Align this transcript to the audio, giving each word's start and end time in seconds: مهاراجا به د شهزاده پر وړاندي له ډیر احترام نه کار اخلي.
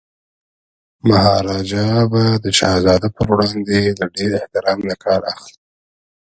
مهاراجا 1.09 1.87
به 2.11 2.23
د 2.43 2.45
شهزاده 2.57 3.09
پر 3.15 3.27
وړاندي 3.33 3.81
له 3.99 4.05
ډیر 4.15 4.31
احترام 4.39 4.79
نه 4.89 4.95
کار 5.03 5.21
اخلي. 5.33 5.55